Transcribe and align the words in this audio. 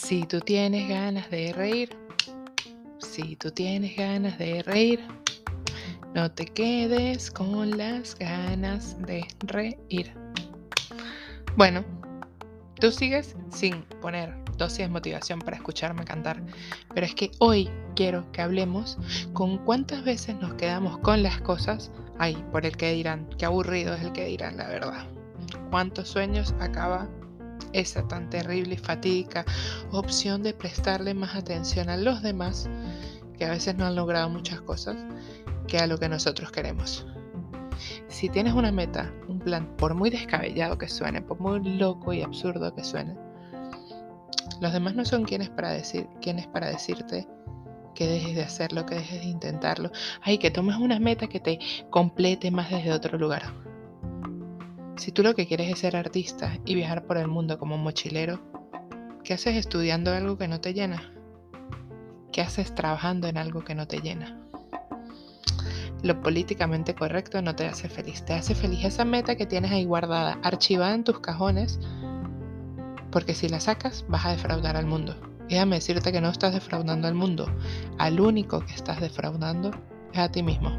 Si 0.00 0.24
tú 0.24 0.40
tienes 0.40 0.88
ganas 0.88 1.28
de 1.28 1.52
reír, 1.52 1.94
si 2.98 3.36
tú 3.36 3.50
tienes 3.50 3.94
ganas 3.96 4.38
de 4.38 4.62
reír, 4.62 5.00
no 6.14 6.30
te 6.30 6.46
quedes 6.46 7.30
con 7.30 7.76
las 7.76 8.16
ganas 8.16 8.96
de 9.02 9.26
reír. 9.40 10.14
Bueno, 11.56 11.84
tú 12.80 12.90
sigues 12.90 13.36
sin 13.50 13.82
poner 14.00 14.34
dosis 14.56 14.78
de 14.78 14.88
motivación 14.88 15.40
para 15.40 15.56
escucharme 15.56 16.04
cantar, 16.04 16.42
pero 16.94 17.04
es 17.04 17.14
que 17.14 17.30
hoy 17.40 17.68
quiero 17.94 18.30
que 18.32 18.40
hablemos 18.40 18.96
con 19.34 19.58
cuántas 19.58 20.04
veces 20.04 20.36
nos 20.36 20.54
quedamos 20.54 20.96
con 20.98 21.22
las 21.22 21.40
cosas, 21.42 21.90
ay, 22.18 22.42
por 22.50 22.64
el 22.64 22.76
que 22.76 22.92
dirán, 22.92 23.28
qué 23.36 23.44
aburrido 23.44 23.94
es 23.94 24.02
el 24.02 24.12
que 24.12 24.24
dirán, 24.24 24.56
la 24.56 24.68
verdad. 24.68 25.06
¿Cuántos 25.70 26.08
sueños 26.08 26.54
acaba 26.60 27.10
esa 27.72 28.06
tan 28.08 28.30
terrible 28.30 28.74
y 28.74 28.78
fatídica 28.78 29.44
opción 29.92 30.42
de 30.42 30.54
prestarle 30.54 31.14
más 31.14 31.34
atención 31.34 31.88
a 31.88 31.96
los 31.96 32.22
demás, 32.22 32.68
que 33.36 33.44
a 33.44 33.50
veces 33.50 33.76
no 33.76 33.86
han 33.86 33.96
logrado 33.96 34.28
muchas 34.28 34.60
cosas, 34.60 34.96
que 35.66 35.78
a 35.78 35.86
lo 35.86 35.98
que 35.98 36.08
nosotros 36.08 36.50
queremos. 36.50 37.06
Si 38.08 38.28
tienes 38.28 38.54
una 38.54 38.72
meta, 38.72 39.12
un 39.28 39.38
plan, 39.38 39.76
por 39.76 39.94
muy 39.94 40.10
descabellado 40.10 40.78
que 40.78 40.88
suene, 40.88 41.22
por 41.22 41.38
muy 41.40 41.60
loco 41.60 42.12
y 42.12 42.22
absurdo 42.22 42.74
que 42.74 42.82
suene, 42.82 43.16
los 44.60 44.72
demás 44.72 44.94
no 44.96 45.04
son 45.04 45.24
quienes 45.24 45.50
para, 45.50 45.70
decir, 45.70 46.08
quienes 46.20 46.46
para 46.48 46.68
decirte 46.68 47.28
que 47.94 48.06
dejes 48.06 48.34
de 48.34 48.42
hacerlo, 48.42 48.86
que 48.86 48.96
dejes 48.96 49.20
de 49.20 49.26
intentarlo. 49.26 49.90
Ay, 50.22 50.38
que 50.38 50.50
tomes 50.50 50.76
una 50.76 50.98
meta 50.98 51.28
que 51.28 51.40
te 51.40 51.58
complete 51.90 52.50
más 52.50 52.70
desde 52.70 52.92
otro 52.92 53.18
lugar. 53.18 53.42
Si 54.98 55.12
tú 55.12 55.22
lo 55.22 55.36
que 55.36 55.46
quieres 55.46 55.70
es 55.70 55.78
ser 55.78 55.94
artista 55.94 56.58
y 56.64 56.74
viajar 56.74 57.06
por 57.06 57.18
el 57.18 57.28
mundo 57.28 57.56
como 57.56 57.78
mochilero, 57.78 58.40
¿qué 59.22 59.32
haces 59.32 59.54
estudiando 59.54 60.12
algo 60.12 60.36
que 60.36 60.48
no 60.48 60.60
te 60.60 60.74
llena? 60.74 61.14
¿Qué 62.32 62.42
haces 62.42 62.74
trabajando 62.74 63.28
en 63.28 63.38
algo 63.38 63.62
que 63.62 63.76
no 63.76 63.86
te 63.86 64.00
llena? 64.00 64.36
Lo 66.02 66.20
políticamente 66.20 66.96
correcto 66.96 67.40
no 67.42 67.54
te 67.54 67.68
hace 67.68 67.88
feliz. 67.88 68.24
Te 68.24 68.32
hace 68.32 68.56
feliz 68.56 68.84
esa 68.84 69.04
meta 69.04 69.36
que 69.36 69.46
tienes 69.46 69.70
ahí 69.70 69.84
guardada, 69.84 70.40
archivada 70.42 70.94
en 70.94 71.04
tus 71.04 71.20
cajones, 71.20 71.78
porque 73.12 73.34
si 73.34 73.48
la 73.48 73.60
sacas 73.60 74.04
vas 74.08 74.26
a 74.26 74.32
defraudar 74.32 74.76
al 74.76 74.86
mundo. 74.86 75.14
Déjame 75.48 75.76
decirte 75.76 76.10
que 76.10 76.20
no 76.20 76.28
estás 76.28 76.54
defraudando 76.54 77.06
al 77.06 77.14
mundo. 77.14 77.46
Al 77.98 78.20
único 78.20 78.66
que 78.66 78.74
estás 78.74 79.00
defraudando 79.00 79.70
es 80.12 80.18
a 80.18 80.28
ti 80.28 80.42
mismo. 80.42 80.76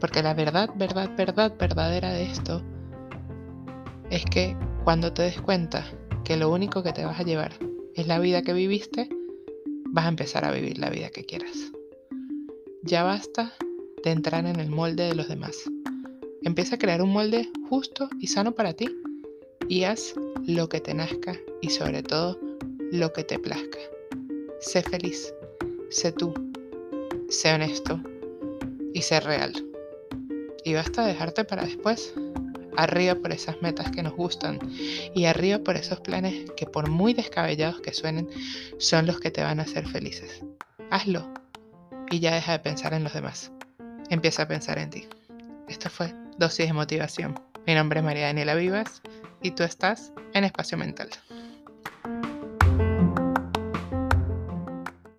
Porque 0.00 0.22
la 0.22 0.32
verdad, 0.32 0.70
verdad, 0.76 1.10
verdad, 1.14 1.52
verdadera 1.58 2.10
de 2.10 2.24
esto 2.24 2.62
es 4.12 4.26
que 4.26 4.54
cuando 4.84 5.14
te 5.14 5.22
des 5.22 5.40
cuenta 5.40 5.90
que 6.22 6.36
lo 6.36 6.50
único 6.50 6.82
que 6.82 6.92
te 6.92 7.02
vas 7.02 7.18
a 7.18 7.22
llevar 7.22 7.52
es 7.94 8.06
la 8.06 8.18
vida 8.18 8.42
que 8.42 8.52
viviste, 8.52 9.08
vas 9.86 10.04
a 10.04 10.10
empezar 10.10 10.44
a 10.44 10.52
vivir 10.52 10.76
la 10.76 10.90
vida 10.90 11.08
que 11.08 11.24
quieras. 11.24 11.72
Ya 12.82 13.04
basta 13.04 13.54
de 14.04 14.10
entrar 14.10 14.44
en 14.44 14.60
el 14.60 14.68
molde 14.68 15.04
de 15.04 15.14
los 15.14 15.28
demás. 15.28 15.56
Empieza 16.42 16.74
a 16.74 16.78
crear 16.78 17.00
un 17.00 17.10
molde 17.10 17.48
justo 17.70 18.10
y 18.20 18.26
sano 18.26 18.52
para 18.52 18.74
ti 18.74 18.86
y 19.66 19.84
haz 19.84 20.14
lo 20.46 20.68
que 20.68 20.80
te 20.80 20.92
nazca 20.92 21.34
y 21.62 21.70
sobre 21.70 22.02
todo 22.02 22.38
lo 22.90 23.14
que 23.14 23.24
te 23.24 23.38
plazca. 23.38 23.78
Sé 24.60 24.82
feliz, 24.82 25.32
sé 25.88 26.12
tú, 26.12 26.34
sé 27.30 27.54
honesto 27.54 27.98
y 28.92 29.00
sé 29.00 29.20
real. 29.20 29.54
Y 30.66 30.74
basta 30.74 31.06
dejarte 31.06 31.44
para 31.44 31.64
después 31.64 32.12
arriba 32.76 33.14
por 33.14 33.32
esas 33.32 33.60
metas 33.62 33.90
que 33.90 34.02
nos 34.02 34.14
gustan 34.14 34.58
y 35.14 35.24
arriba 35.26 35.58
por 35.58 35.76
esos 35.76 36.00
planes 36.00 36.50
que 36.56 36.66
por 36.66 36.88
muy 36.88 37.14
descabellados 37.14 37.80
que 37.80 37.92
suenen, 37.92 38.28
son 38.78 39.06
los 39.06 39.20
que 39.20 39.30
te 39.30 39.42
van 39.42 39.60
a 39.60 39.64
hacer 39.64 39.86
felices. 39.86 40.42
Hazlo 40.90 41.32
y 42.10 42.20
ya 42.20 42.34
deja 42.34 42.52
de 42.52 42.58
pensar 42.58 42.94
en 42.94 43.04
los 43.04 43.12
demás. 43.12 43.50
Empieza 44.10 44.42
a 44.42 44.48
pensar 44.48 44.78
en 44.78 44.90
ti. 44.90 45.08
Esto 45.68 45.88
fue 45.88 46.14
Dosis 46.38 46.66
de 46.66 46.72
Motivación. 46.72 47.40
Mi 47.66 47.74
nombre 47.74 48.00
es 48.00 48.04
María 48.04 48.26
Daniela 48.26 48.54
Vivas 48.54 49.00
y 49.42 49.52
tú 49.52 49.62
estás 49.62 50.12
en 50.34 50.44
Espacio 50.44 50.76
Mental. 50.76 51.08